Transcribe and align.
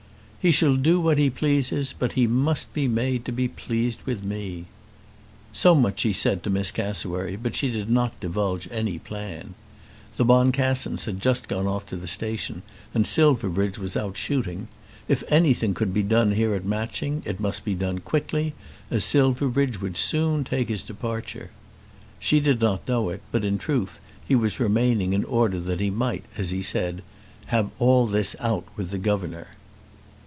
"He 0.43 0.49
shall 0.49 0.75
do 0.75 0.99
what 0.99 1.19
he 1.19 1.29
pleases, 1.29 1.93
but 1.93 2.13
he 2.13 2.25
must 2.25 2.73
be 2.73 2.87
made 2.87 3.25
to 3.25 3.31
be 3.31 3.47
pleased 3.47 3.99
with 4.07 4.23
me." 4.23 4.65
So 5.53 5.75
much 5.75 5.99
she 5.99 6.13
said 6.13 6.41
to 6.41 6.49
Miss 6.49 6.71
Cassewary; 6.71 7.35
but 7.35 7.55
she 7.55 7.69
did 7.69 7.91
not 7.91 8.19
divulge 8.19 8.67
any 8.71 8.97
plan. 8.97 9.53
The 10.17 10.25
Boncassens 10.25 11.05
had 11.05 11.21
just 11.21 11.47
gone 11.47 11.67
off 11.67 11.85
to 11.85 11.95
the 11.95 12.07
station, 12.07 12.63
and 12.91 13.05
Silverbridge 13.05 13.77
was 13.77 13.95
out 13.95 14.17
shooting. 14.17 14.67
If 15.07 15.23
anything 15.31 15.75
could 15.75 15.93
be 15.93 16.01
done 16.01 16.31
here 16.31 16.55
at 16.55 16.65
Matching, 16.65 17.21
it 17.23 17.39
must 17.39 17.63
be 17.63 17.75
done 17.75 17.99
quickly, 17.99 18.55
as 18.89 19.05
Silverbridge 19.05 19.79
would 19.79 19.95
soon 19.95 20.43
take 20.43 20.69
his 20.69 20.81
departure. 20.81 21.51
She 22.17 22.39
did 22.39 22.59
not 22.59 22.87
know 22.87 23.09
it, 23.09 23.21
but, 23.31 23.45
in 23.45 23.59
truth, 23.59 23.99
he 24.27 24.33
was 24.33 24.59
remaining 24.59 25.13
in 25.13 25.23
order 25.23 25.59
that 25.59 25.79
he 25.79 25.91
might, 25.91 26.23
as 26.35 26.49
he 26.49 26.63
said, 26.63 27.03
"have 27.53 27.69
all 27.77 28.07
this 28.07 28.35
out 28.39 28.65
with 28.75 28.89
the 28.89 28.97
governor." 28.97 29.49